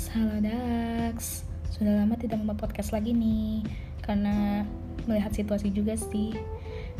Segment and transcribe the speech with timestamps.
[0.00, 1.16] Dax, halo Dax.
[1.76, 3.60] Sudah lama tidak membuat podcast lagi nih
[4.00, 4.64] Karena
[5.04, 6.32] melihat situasi juga sih.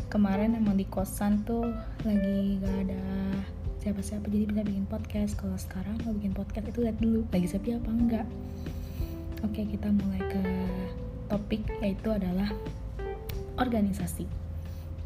[0.05, 1.65] Kemarin emang di kosan tuh
[2.05, 3.01] lagi gak ada
[3.81, 5.33] siapa-siapa jadi bisa bikin podcast.
[5.33, 8.27] Kalau sekarang mau bikin podcast itu lihat dulu lagi sepi apa enggak.
[9.49, 10.43] Oke kita mulai ke
[11.25, 12.53] topik yaitu adalah
[13.57, 14.29] organisasi.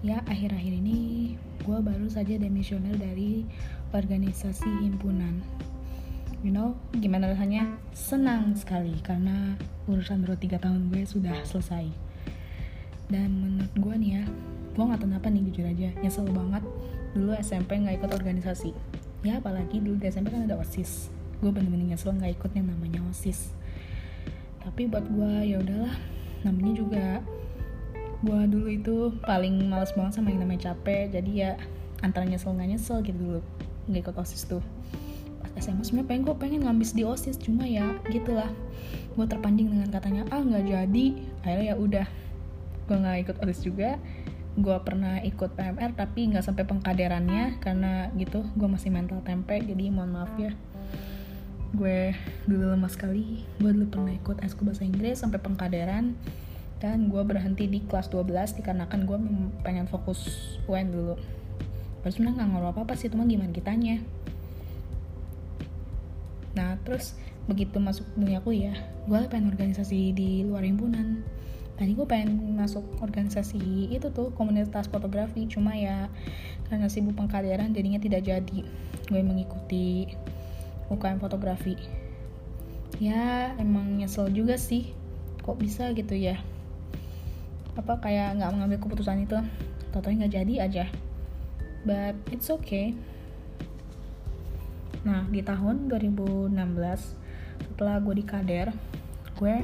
[0.04, 1.00] Ya akhir-akhir ini
[1.64, 3.48] gue baru saja demisioner dari
[3.96, 5.40] organisasi himpunan
[6.46, 7.66] you know gimana rasanya?
[7.90, 9.58] Senang sekali karena
[9.90, 11.90] urusan baru tiga tahun gue sudah selesai.
[13.10, 14.24] Dan menurut gue nih ya
[14.78, 16.62] gue nggak tahu apa nih jujur aja nyesel banget.
[17.18, 18.78] Dulu SMP nggak ikut organisasi.
[19.26, 21.10] Ya apalagi dulu di SMP kan ada osis.
[21.42, 23.50] Gue bener-bener nyesel nggak ikut yang namanya osis.
[24.62, 25.98] Tapi buat gue ya udahlah.
[26.46, 27.06] Namanya juga
[28.22, 31.10] gue dulu itu paling males banget sama yang namanya capek.
[31.10, 31.58] Jadi ya
[32.06, 33.42] antara nyesel nggak nyesel gitu dulu.
[33.90, 34.62] Nggak ikut osis tuh
[35.56, 38.52] SMA sebenarnya pengen gue pengen ngambis di osis cuma ya gitulah.
[39.16, 41.06] Gue terpancing dengan katanya ah nggak jadi.
[41.44, 42.08] Akhirnya ya udah
[42.86, 43.96] gue nggak ikut osis juga.
[44.56, 49.92] Gue pernah ikut PMR tapi nggak sampai pengkaderannya karena gitu gue masih mental tempe jadi
[49.92, 50.52] mohon maaf ya.
[51.72, 52.12] Gue
[52.48, 53.44] dulu lemas sekali.
[53.60, 56.16] Gue dulu pernah ikut eskul bahasa Inggris sampai pengkaderan.
[56.84, 59.18] Dan gue berhenti di kelas 12 dikarenakan gue
[59.64, 61.16] pengen fokus UN dulu.
[62.04, 63.98] Padahal sebenarnya nggak ngaruh apa-apa sih, cuma gimana kitanya
[66.56, 67.14] nah terus
[67.46, 68.74] begitu masuk dunia kuliah
[69.06, 71.22] gue pengen organisasi di luar himpunan.
[71.76, 75.46] Tadi gue pengen masuk organisasi itu tuh komunitas fotografi.
[75.46, 76.10] Cuma ya
[76.72, 78.60] karena sibuk pengkaderan jadinya tidak jadi.
[79.06, 80.10] Gue mengikuti
[80.90, 81.78] UKM fotografi.
[82.98, 84.96] Ya emang nyesel juga sih.
[85.46, 86.42] Kok bisa gitu ya?
[87.78, 89.38] Apa kayak nggak mengambil keputusan itu?
[89.94, 90.86] Totalnya nggak jadi aja.
[91.86, 92.98] But it's okay
[95.06, 96.50] Nah, di tahun 2016
[97.62, 98.74] setelah gue di kader,
[99.38, 99.56] gue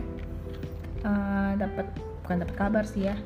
[1.01, 1.89] uh, dapat
[2.21, 3.17] bukan dapat kabar sih ya,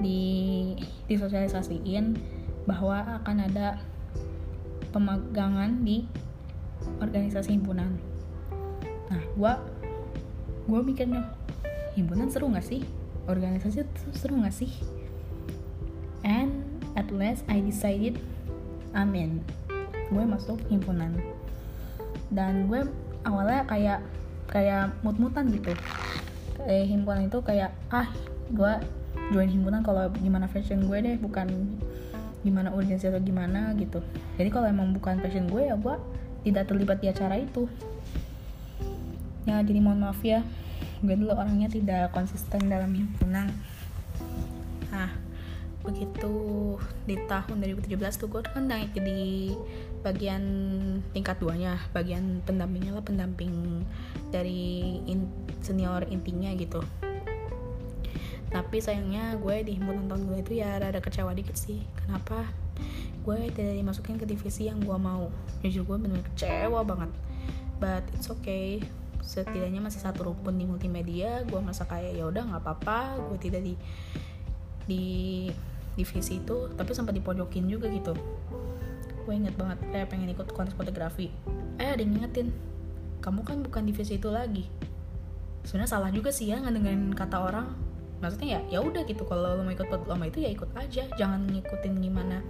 [0.00, 0.72] di
[1.04, 2.16] disosialisasiin
[2.64, 3.76] bahwa akan ada
[4.88, 6.08] pemagangan di
[7.04, 8.00] organisasi himpunan.
[9.12, 9.52] Nah, gue
[10.64, 11.28] gue mikirnya
[11.92, 12.80] himpunan seru gak sih?
[13.28, 13.84] Organisasi
[14.16, 14.72] seru gak sih?
[16.24, 16.64] And
[16.96, 18.16] at last I decided,
[18.96, 19.44] amin,
[20.08, 21.29] gue masuk himpunan
[22.30, 22.86] dan gue
[23.26, 24.00] awalnya kayak
[24.50, 25.74] kayak mut-mutan gitu.
[26.60, 28.08] Kayak himpunan itu kayak ah
[28.50, 28.72] gue
[29.30, 31.46] join himpunan kalau gimana fashion gue deh bukan
[32.40, 34.00] gimana urgensi atau gimana gitu.
[34.40, 35.94] Jadi kalau emang bukan passion gue ya gue
[36.46, 37.68] tidak terlibat di acara itu.
[39.44, 40.40] Ya jadi mohon maaf ya.
[41.04, 43.52] Gue dulu orangnya tidak konsisten dalam himpunan
[45.80, 46.76] begitu
[47.08, 49.56] di tahun 2017 tuh gue kan naik jadi
[50.04, 50.44] bagian
[51.16, 53.84] tingkat duanya bagian pendampingnya lah pendamping
[54.28, 55.24] dari in,
[55.64, 56.84] senior intinya gitu.
[58.50, 61.80] Tapi sayangnya gue di himpunan tahun gue itu ya ada kecewa dikit sih.
[62.02, 62.50] Kenapa?
[63.22, 65.30] Gue tidak dimasukin ke divisi yang gue mau.
[65.62, 67.10] Jujur gue bener kecewa banget.
[67.78, 68.82] But it's okay.
[69.22, 73.62] Setidaknya masih satu rukun di multimedia gue merasa kayak ya udah nggak apa-apa gue tidak
[73.62, 73.74] di
[74.90, 75.06] di
[75.98, 78.14] divisi itu tapi sempat dipojokin juga gitu.
[79.26, 81.30] Gue inget banget kayak pengen ikut kontes fotografi.
[81.78, 82.52] Eh ada yang ngingetin
[83.20, 84.66] kamu kan bukan divisi itu lagi.
[85.64, 87.68] Sebenarnya salah juga sih ya ngedengerin kata orang.
[88.20, 91.04] Maksudnya ya ya udah gitu kalau lo mau ikut lomba itu ya ikut aja.
[91.16, 92.40] Jangan ngikutin gimana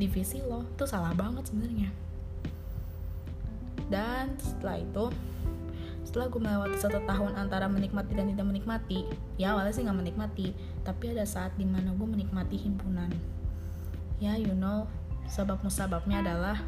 [0.00, 0.64] divisi lo.
[0.76, 1.88] Itu salah banget sebenarnya.
[3.86, 5.04] Dan setelah itu
[6.16, 9.04] setelah gue melewati satu tahun antara menikmati dan tidak menikmati
[9.36, 13.12] ya awalnya sih nggak menikmati tapi ada saat di mana gue menikmati himpunan.
[14.16, 14.88] Ya you know
[15.28, 16.64] sebab musababnya adalah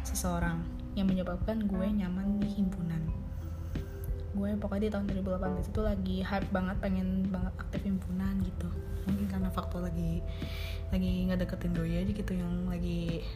[0.00, 0.64] seseorang
[0.96, 3.04] yang menyebabkan gue nyaman di himpunan.
[4.32, 8.72] Gue pokoknya di tahun 2018 itu lagi hype banget pengen banget aktif himpunan gitu.
[9.04, 10.24] Mungkin karena faktor lagi
[10.88, 13.28] lagi nggak deketin doi aja gitu yang lagi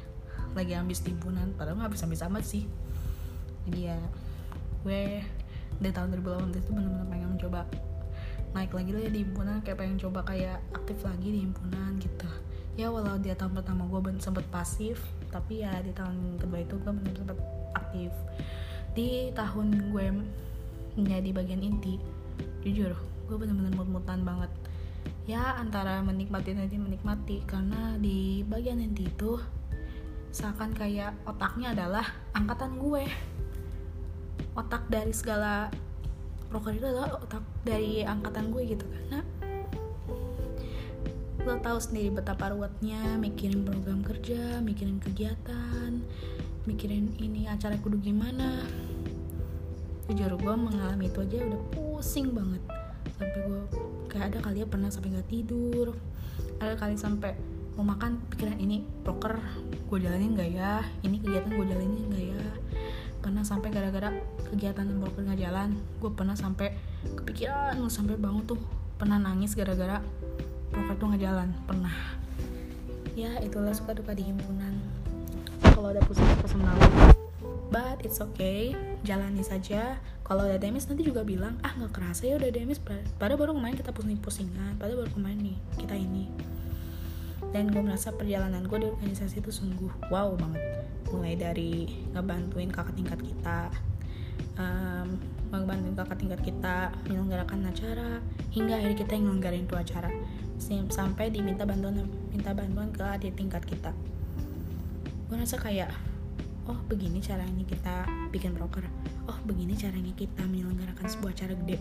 [0.57, 2.65] lagi ambis himpunan padahal nggak bisa bisa amat sih.
[3.69, 4.01] Jadi ya
[4.85, 5.25] gue
[5.81, 7.61] di tahun 2018 itu bener-bener pengen mencoba
[8.55, 12.31] naik lagi lah ya di himpunan kayak pengen coba kayak aktif lagi di himpunan gitu.
[12.79, 15.03] Ya walau di tahun pertama gue sempet pasif
[15.35, 17.39] tapi ya di tahun kedua itu gue bener sempet
[17.75, 18.13] aktif.
[18.95, 20.07] Di tahun gue
[20.95, 21.99] menjadi bagian inti
[22.63, 22.95] jujur
[23.27, 24.53] gue bener-bener mut-mutan banget.
[25.25, 29.41] Ya antara menikmati dan tidak menikmati karena di bagian inti itu
[30.31, 33.07] seakan kayak otaknya adalah angkatan gue
[34.55, 35.71] otak dari segala
[36.51, 39.21] proker itu adalah otak dari angkatan gue gitu karena
[41.45, 46.01] lo tahu sendiri betapa ruwetnya mikirin program kerja mikirin kegiatan
[46.65, 48.65] mikirin ini acara kudu gimana.
[50.09, 52.61] Jujur gue mengalami itu aja udah pusing banget.
[53.17, 53.61] Sampai gue
[54.09, 55.97] kayak ada kali ya pernah sampai nggak tidur
[56.59, 57.35] ada kali sampai
[57.75, 59.39] mau makan pikiran ini proker
[59.93, 60.81] gue jalanin nggak ya?
[61.05, 62.45] Ini kegiatan gue jalanin nggak ya
[63.25, 64.13] pernah sampai gara-gara
[64.53, 65.81] kegiatan broker nggak jalan.
[65.97, 66.77] Gue pernah sampai
[67.17, 68.61] kepikiran sampai bangun tuh.
[69.01, 70.05] Pernah nangis gara-gara
[70.69, 71.49] broker tuh nggak jalan.
[71.65, 71.97] Pernah.
[73.17, 74.77] Ya itulah suka duka di himpunan.
[75.73, 76.85] Kalau ada pusing pusing malu
[77.73, 78.77] but it's okay.
[79.03, 79.97] Jalani saja.
[80.21, 82.77] Kalau ada demis nanti juga bilang ah nggak kerasa ya udah demis
[83.17, 86.54] pada baru kemarin kita pusing pusingan pada baru kemarin nih kita ini
[87.55, 90.83] dan gue merasa perjalanan gue di organisasi itu sungguh wow banget.
[91.15, 93.71] Mulai dari ngebantuin kakak tingkat kita
[94.59, 95.15] um,
[95.55, 98.19] ngebantuin kakak tingkat kita menyelenggarakan acara
[98.51, 100.11] hingga akhirnya kita yang ngelenggarain itu acara.
[100.91, 103.95] Sampai diminta bantuan minta bantuan ke adik tingkat kita.
[105.31, 105.95] Gue rasa kayak
[106.67, 108.83] oh begini caranya kita bikin broker
[109.31, 111.79] oh begini caranya kita menyelenggarakan sebuah acara gede.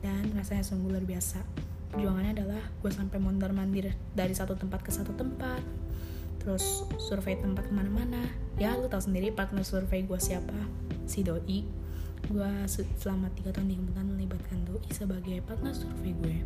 [0.00, 1.44] Dan rasanya sungguh luar biasa
[1.92, 5.60] perjuangannya adalah gue sampai mondar mandir dari satu tempat ke satu tempat.
[6.40, 8.24] Terus survei tempat ke mana-mana.
[8.56, 10.56] Ya lu tau sendiri partner survei gue siapa?
[11.04, 11.68] Si doi.
[12.26, 12.50] Gue
[12.96, 16.36] selama tiga tahun di himpunan melibatkan doi sebagai partner survei gue.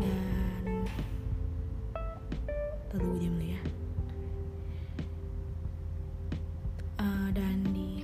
[0.00, 0.88] Dan
[2.90, 3.60] tunggu diam dulu ya.
[6.98, 8.02] Uh, dan di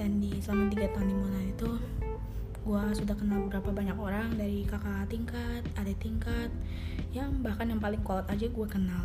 [0.00, 1.70] dan di selama tiga tahun di Monas itu
[2.60, 6.52] gue sudah kenal beberapa banyak orang dari kakak tingkat, adik tingkat,
[7.16, 9.04] yang bahkan yang paling kolot aja gue kenal.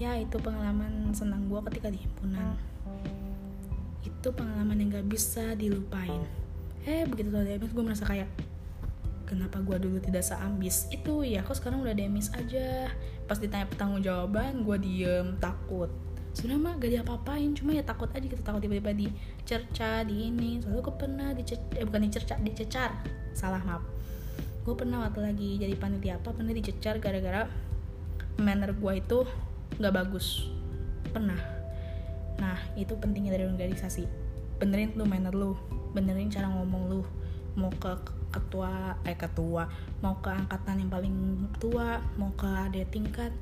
[0.00, 2.56] Ya itu pengalaman senang gue ketika di himpunan.
[4.00, 6.24] Itu pengalaman yang gak bisa dilupain.
[6.88, 8.28] Eh begitu tau DMS gue merasa kayak
[9.30, 12.90] kenapa gue dulu tidak seambis itu ya kok sekarang udah demis aja
[13.30, 15.86] pas ditanya pertanggung jawaban gue diem takut
[16.34, 17.50] sebenarnya mah gak diapa-apain.
[17.56, 20.62] Cuma ya takut aja gitu takut tiba-tiba dicerca di ini.
[20.62, 22.90] Soalnya gue pernah dicecar eh bukan dicerca dicecar.
[23.34, 23.82] Salah maaf.
[24.62, 27.48] Gue pernah waktu lagi jadi panitia apa pernah dicecar gara-gara
[28.38, 29.18] manner gue itu
[29.80, 30.46] nggak bagus.
[31.10, 31.40] Pernah.
[32.38, 34.04] Nah itu pentingnya dari organisasi.
[34.60, 35.56] Benerin lu manner lu.
[35.96, 37.02] Benerin cara ngomong lu.
[37.58, 37.90] Mau ke
[38.30, 39.66] ketua eh ketua.
[40.00, 41.14] Mau ke angkatan yang paling
[41.58, 41.98] tua.
[42.14, 43.34] Mau ke ada tingkat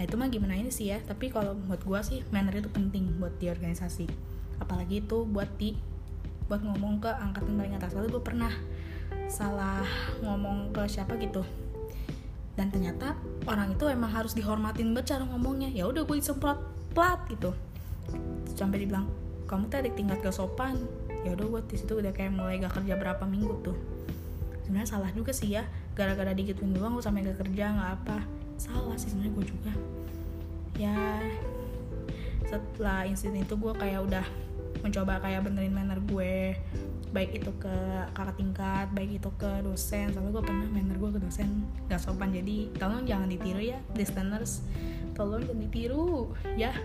[0.00, 0.96] nah itu mah gimana ini sih ya?
[1.04, 4.08] Tapi kalau buat gue sih manner itu penting buat di organisasi
[4.56, 5.76] apalagi itu buat di
[6.48, 7.92] buat ngomong ke angkatan paling atas.
[7.92, 8.48] Lalu gue pernah
[9.28, 9.84] salah
[10.24, 11.44] ngomong ke siapa gitu.
[12.56, 13.12] Dan ternyata
[13.44, 15.68] orang itu emang harus dihormatin banget cara ngomongnya.
[15.68, 16.56] Ya udah gue disemprot
[16.96, 17.52] plat gitu.
[18.56, 19.04] Sampai dibilang
[19.52, 20.80] kamu tadi tingkat gak sopan.
[21.28, 23.76] Ya udah gue di situ udah kayak mulai gak kerja berapa minggu tuh.
[24.64, 25.68] Sebenarnya salah juga sih ya.
[25.92, 29.72] Gara-gara digituin doang gue sampai gak kerja nggak apa salah sih sebenarnya gue juga.
[30.76, 31.24] Ya
[32.44, 34.26] setelah insiden itu gue kayak udah
[34.84, 36.60] mencoba kayak benerin manner gue.
[37.10, 37.76] Baik itu ke
[38.12, 40.12] kakak tingkat baik itu ke dosen.
[40.12, 41.64] Soalnya gue pernah manner gue ke dosen.
[41.88, 44.60] Gak sopan jadi tolong jangan ditiru ya listeners.
[45.16, 46.76] Tolong jangan ditiru ya.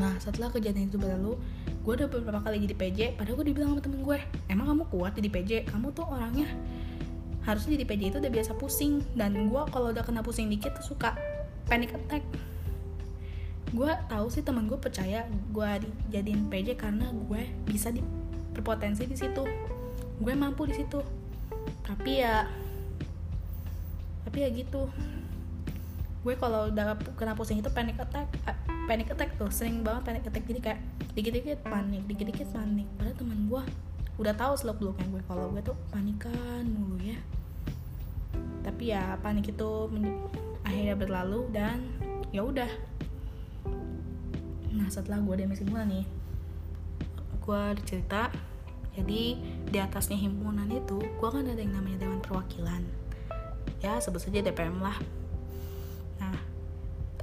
[0.00, 1.36] Nah setelah kejadian itu berlalu
[1.82, 5.18] gue udah beberapa kali jadi PJ padahal gue dibilang sama temen gue emang kamu kuat
[5.18, 6.46] jadi PJ kamu tuh orangnya
[7.42, 9.02] harusnya jadi PJ itu udah biasa pusing.
[9.14, 11.14] Dan gue kalau udah kena pusing dikit tuh suka
[11.66, 12.22] panic attack.
[13.72, 15.70] Gue tahu sih temen gue percaya gue
[16.08, 18.04] dijadiin PJ karena gue bisa di
[18.54, 19.42] berpotensi di situ.
[20.20, 21.00] Gue mampu di situ.
[21.82, 22.46] Tapi ya
[24.22, 24.86] tapi ya gitu.
[26.22, 28.30] Gue kalau udah kena pusing itu panic attack
[28.86, 30.44] panic attack tuh sering banget panic attack.
[30.46, 30.80] Jadi kayak
[31.18, 32.86] dikit-dikit panik dikit-dikit panik.
[32.94, 33.62] Padahal teman gue
[34.20, 37.16] udah tahu seluk beluknya gue kalau gue tuh panikan mulu ya
[38.62, 39.90] tapi ya panik itu
[40.62, 41.82] akhirnya berlalu dan
[42.30, 42.70] ya udah.
[44.72, 46.06] Nah setelah gue demisi himpunan nih
[47.42, 48.30] gue cerita.
[48.92, 49.40] Jadi
[49.72, 52.84] di atasnya himpunan itu gue kan ada yang namanya dewan perwakilan.
[53.82, 54.96] Ya sebut saja DPM lah.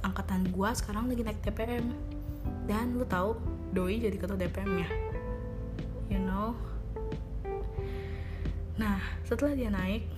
[0.00, 1.92] Angkatan gue sekarang lagi naik DPM
[2.64, 3.36] dan lu tahu
[3.76, 4.88] doi jadi ketua DPM ya?
[6.08, 6.56] You know?
[8.80, 8.96] Nah
[9.28, 10.08] setelah dia naik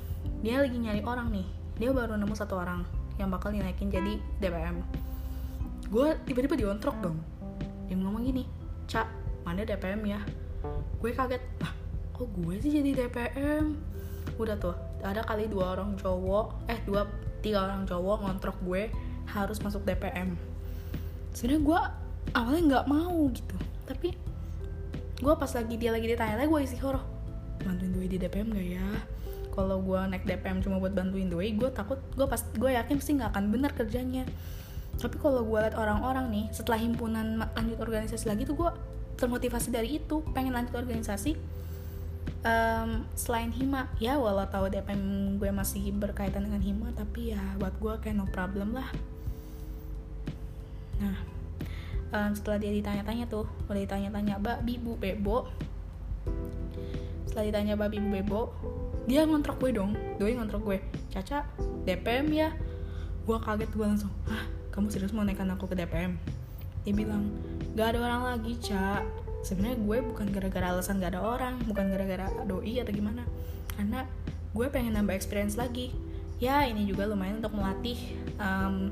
[0.42, 1.46] dia lagi nyari orang nih.
[1.78, 2.84] Dia baru nemu satu orang
[3.16, 4.82] yang bakal dinaikin jadi DPM
[5.92, 7.20] gue tiba-tiba diontrok dong.
[7.86, 8.48] Dia ngomong gini
[8.88, 9.06] cak
[9.44, 10.20] mana DPM ya?
[11.00, 11.72] Gue kaget lah
[12.12, 13.74] kok gue sih jadi DPM
[14.38, 17.04] udah tuh ada kali dua orang cowok eh dua
[17.42, 18.88] tiga orang cowok ngontrok gue
[19.26, 20.38] harus masuk DPM
[21.34, 21.80] sebenarnya gue
[22.38, 24.14] awalnya nggak mau gitu tapi
[25.18, 27.02] gue pas lagi dia lagi ditanya lagi gue isi horoh
[27.62, 28.88] bantuin Dwi di DPM gak ya
[29.52, 33.12] kalau gue naik DPM cuma buat bantuin Dwi gue takut gue pas gue yakin sih
[33.20, 34.24] nggak akan benar kerjanya.
[34.96, 38.70] Tapi kalau gue liat orang-orang nih setelah himpunan lanjut organisasi lagi tuh gue
[39.20, 41.36] termotivasi dari itu pengen lanjut organisasi
[42.44, 43.92] um, selain hima.
[44.00, 48.26] Ya walau tahu DPM gue masih berkaitan dengan hima tapi ya buat gue kayak no
[48.32, 48.88] problem lah.
[50.98, 51.32] Nah
[52.12, 55.48] um, setelah dia ditanya-tanya tuh udah ditanya-tanya mbak bibu bebo
[57.32, 58.42] setelah ditanya mbak bibu bebo
[59.08, 59.96] dia ngontrak gue dong.
[60.20, 60.78] Doi ngontrak gue.
[61.10, 61.48] Caca
[61.88, 62.52] DPM ya?
[63.24, 66.16] Gue kaget gue langsung ah kamu serius mau naikkan aku ke DPM
[66.82, 67.30] dia bilang
[67.78, 69.06] gak ada orang lagi cak
[69.46, 73.22] sebenarnya gue bukan gara-gara alasan gak ada orang bukan gara-gara doi atau gimana.
[73.74, 74.06] Karena
[74.52, 75.90] gue pengen nambah experience lagi.
[76.42, 77.98] Ya ini juga lumayan untuk melatih
[78.38, 78.90] um,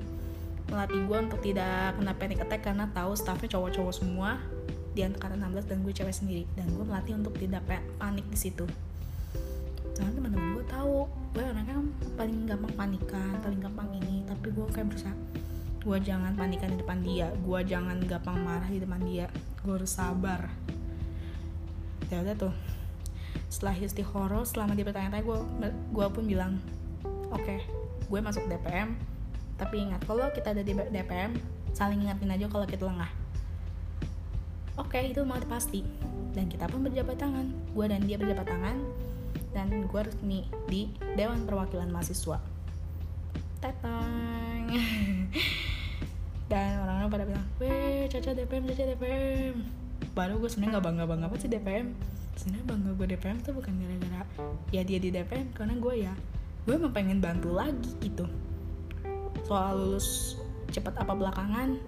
[0.70, 4.38] melatih gue untuk tidak kena panic attack karena tahu staffnya cowok-cowok semua
[4.92, 6.44] di antara 16 dan gue cewek sendiri.
[6.54, 7.62] Dan gue melatih untuk tidak
[7.98, 8.66] panik di situ.
[9.94, 11.76] Soalnya teman-teman gue tahu gue orangnya
[12.18, 14.26] paling gampang panikan paling gampang ini.
[14.26, 15.14] Tapi gue kayak berusaha
[15.80, 17.28] gue jangan panikan di depan dia.
[17.40, 19.26] Gue jangan gampang marah di depan dia.
[19.64, 20.50] Gue harus sabar.
[22.12, 22.54] Ya udah tuh.
[23.50, 23.74] Setelah
[24.14, 25.38] horror selama dia bertanya-tanya gue
[25.70, 26.58] gue pun bilang
[27.30, 27.58] oke okay,
[28.10, 28.98] gue masuk DPM
[29.54, 31.38] tapi ingat kalau kita ada di DPM
[31.70, 33.10] saling ingatin aja kalau kita lengah
[34.76, 35.82] oke okay, itu mau pasti.
[36.30, 37.50] Dan kita pun berjabat tangan.
[37.74, 38.78] Gue dan dia berjabat tangan.
[39.50, 42.38] Dan gue resmi di Dewan Perwakilan Mahasiswa.
[43.58, 44.70] Tetang
[46.50, 49.54] dan orang-orang pada bilang weh caca DPM caca DPM
[50.18, 51.94] baru gue sebenarnya nggak bangga bangga apa sih DPM
[52.34, 54.22] sebenarnya bangga gue DPM tuh bukan gara-gara
[54.74, 56.12] ya dia di DPM karena gue ya
[56.66, 58.28] gue emang pengen bantu lagi gitu.
[59.48, 60.36] Soal lulus
[60.70, 61.80] cepat apa belakangan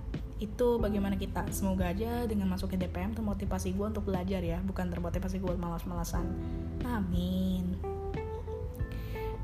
[0.43, 1.47] itu bagaimana kita?
[1.55, 6.27] Semoga aja dengan masuknya DPM termotivasi gue untuk belajar ya bukan termotivasi gue malas-malasan.
[6.83, 7.79] Amin.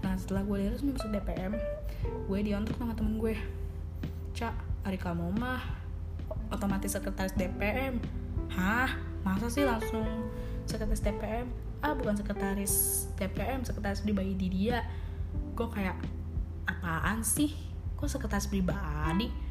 [0.02, 1.54] Nah setelah gue lulus masuk DPM
[2.26, 3.38] gue diontok sama temen gue
[4.34, 5.62] cak hari kamu mah
[6.50, 8.02] otomatis sekretaris DPM
[8.50, 8.90] hah?
[9.22, 10.02] Masa sih langsung
[10.66, 11.46] sekretaris DPM
[11.78, 14.82] ah bukan sekretaris DPM sekretaris pribadi di dia.
[15.54, 15.94] Gue kayak
[16.66, 17.54] apaan sih?
[17.94, 19.47] Kok sekretaris pribadi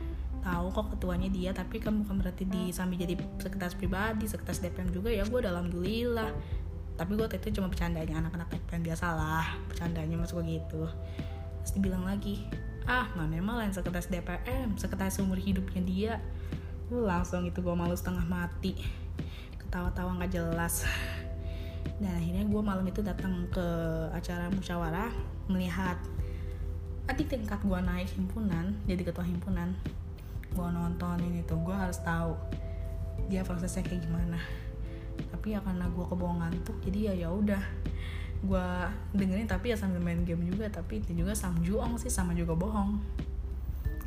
[0.47, 4.95] tahu kok ketuanya dia tapi kan bukan berarti di sambil jadi sekretaris pribadi sekretaris DPM
[4.95, 6.31] juga ya gue dalam alhamdulillah.
[6.97, 10.87] Tapi gue itu cuma bercandanya anak-anak DPM biasa lah bercandanya masuk gitu.
[11.61, 12.47] Terus dibilang lagi
[12.87, 16.13] ah mana emang lain sekretaris DPM sekretaris umur hidupnya dia.
[16.87, 18.79] Langsung itu gue malu setengah mati.
[19.59, 20.87] Ketawa-tawa nggak jelas.
[21.99, 23.67] Dan akhirnya gue malam itu datang ke
[24.15, 25.11] acara musyawarah
[25.51, 25.99] melihat
[27.07, 29.71] adik tingkat gue naik himpunan jadi ketua himpunan
[30.57, 32.33] gue nonton ini tuh gue harus tahu
[33.29, 34.41] dia prosesnya kayak gimana.
[35.29, 37.63] Tapi ya karena gue kebohongan ngantuk jadi ya ya udah.
[38.41, 38.67] Gue
[39.13, 42.57] dengerin tapi ya sambil main game juga tapi itu juga sama juong sih sama juga
[42.57, 42.97] bohong.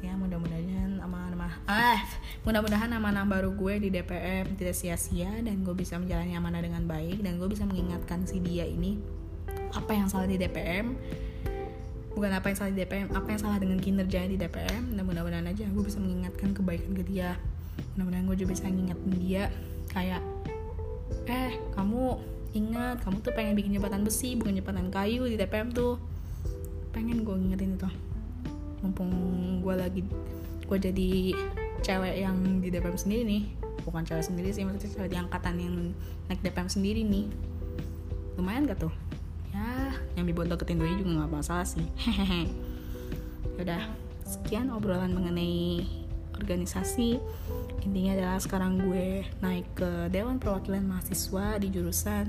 [0.00, 2.00] Ya mudah-mudahan nama-nama ah
[2.42, 7.21] mudah-mudahan nama-nama baru gue di DPM tidak sia-sia dan gue bisa menjalani amanah dengan baik
[7.21, 8.97] dan gue bisa mengingatkan si dia ini
[9.76, 10.97] apa yang salah di DPM
[12.20, 15.48] bukan apa yang salah di DPM apa yang salah dengan kinerja di DPM dan mudah-mudahan
[15.48, 17.40] aja gue bisa mengingatkan kebaikan ke dia.
[17.96, 19.44] Mudah-mudahan gue juga bisa ngingetin dia
[19.88, 20.20] kayak
[21.24, 22.20] eh kamu
[22.52, 25.96] ingat kamu tuh pengen bikin jembatan besi bukan jembatan kayu di TPM tuh.
[26.92, 27.88] Pengen gue ngingetin itu.
[28.84, 29.12] Mumpung
[29.64, 30.04] gue lagi
[30.68, 31.32] gue jadi
[31.80, 33.42] cewek yang di DPM sendiri nih.
[33.88, 35.96] Bukan cewek sendiri sih maksudnya cewek di angkatan yang
[36.28, 37.32] naik DPM sendiri nih.
[38.36, 38.92] Lumayan gak tuh
[40.20, 41.84] yang dibuat deketin doi juga nggak masalah sih.
[41.96, 42.52] Hehehe
[43.64, 43.82] udah
[44.24, 45.84] sekian obrolan mengenai
[46.36, 47.16] organisasi.
[47.80, 52.28] Intinya adalah sekarang gue naik ke Dewan Perwakilan Mahasiswa di jurusan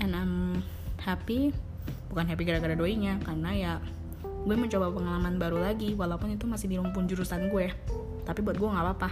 [0.00, 0.64] and I'm
[1.00, 1.52] happy.
[2.08, 3.74] Bukan happy gara-gara doinya karena ya
[4.24, 7.72] gue mencoba pengalaman baru lagi walaupun itu masih di rumpun jurusan gue.
[8.24, 9.10] Tapi buat gue nggak apa-apa.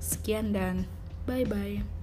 [0.00, 0.88] Sekian dan
[1.28, 1.99] bye bye